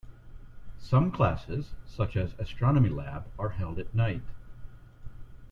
[0.79, 4.23] Some classes, such as astronomy lab, are held at night.